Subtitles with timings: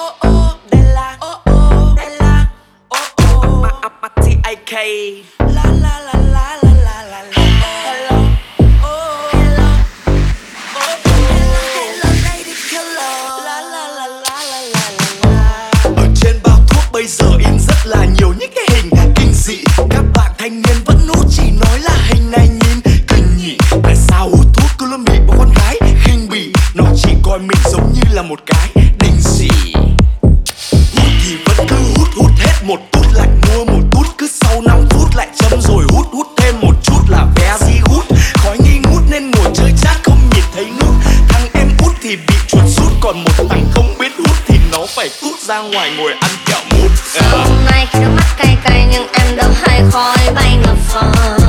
[0.00, 2.46] oh oh Della oh oh Della
[2.90, 3.70] oh oh Ma
[4.02, 4.74] ma T I K
[5.38, 7.42] La la la la la la la la
[7.84, 8.18] Hello
[8.82, 9.68] oh hello
[10.80, 13.16] oh hello, hello lady killer
[13.46, 14.86] la la la la la la
[15.30, 19.32] la Ở trên bao thuốc bây giờ in rất là nhiều những cái hình kinh
[19.34, 19.58] dị.
[19.90, 23.56] Các bạn thanh niên vẫn nút chỉ nói là hình này nhìn kinh nhỉ.
[23.82, 26.52] Tại sao hút thuốc cứ luôn bị bọn con gái khinh bỉ?
[26.74, 28.79] Nó chỉ coi mình giống như là một cái
[32.70, 36.26] một tút lại mua, một tút Cứ sau 5 phút lại chấm rồi hút hút
[36.36, 40.18] thêm một chút là vé gì hút Khói nghi ngút nên ngồi chơi chat không
[40.34, 40.94] nhìn thấy nút
[41.28, 44.86] Thằng em hút thì bị chuột rút, Còn một thằng không biết hút thì nó
[44.96, 47.28] phải tút ra ngoài ngồi ăn kẹo mút à.
[47.30, 51.39] Hôm nay khi nó mắt cay cay nhưng em đâu hay khói bay ngập phòng.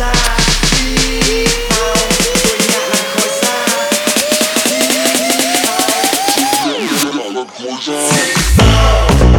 [0.00, 0.30] Làm
[7.58, 9.29] khói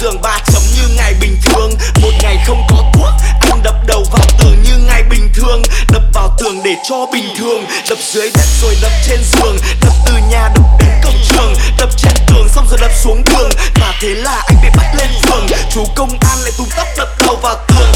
[0.00, 1.70] giường ba chấm như ngày bình thường.
[2.02, 5.62] Một ngày không có thuốc anh đập đầu vào tường như ngày bình thường.
[5.92, 7.64] Đập vào tường để cho bình thường.
[7.88, 9.56] Đập dưới đất rồi đập trên giường.
[9.80, 11.54] Đập từ nhà đập đến công trường.
[11.78, 13.50] Đập trên tường xong rồi đập xuống đường.
[13.80, 15.46] Và thế là anh bị bắt lên giường.
[15.74, 17.92] Chú công an lại tung tóc đập đầu vào tường.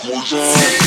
[0.00, 0.77] Poison.